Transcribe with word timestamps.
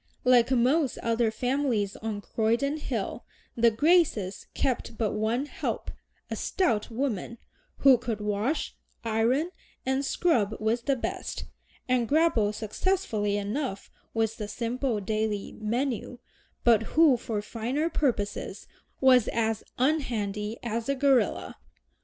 Like 0.23 0.49
most 0.49 0.97
other 1.03 1.29
families 1.29 1.95
on 1.97 2.21
Croydon 2.21 2.77
Hill, 2.77 3.23
the 3.55 3.69
Graces 3.69 4.47
kept 4.55 4.97
but 4.97 5.11
one 5.11 5.45
"help," 5.45 5.91
a 6.31 6.35
stout 6.35 6.89
woman, 6.89 7.37
who 7.77 7.99
could 7.99 8.19
wash, 8.19 8.75
iron, 9.03 9.51
and 9.85 10.03
scrub 10.03 10.57
with 10.59 10.85
the 10.85 10.95
best, 10.95 11.43
and 11.87 12.07
grapple 12.07 12.51
successfully 12.51 13.37
enough 13.37 13.91
with 14.11 14.37
the 14.37 14.47
simple 14.47 14.99
daily 15.01 15.55
menu, 15.61 16.17
but 16.63 16.97
who 16.97 17.15
for 17.15 17.39
finer 17.43 17.87
purposes 17.87 18.65
was 19.01 19.27
as 19.27 19.63
"unhandy" 19.77 20.57
as 20.63 20.89
a 20.89 20.95
gorilla. 20.95 21.57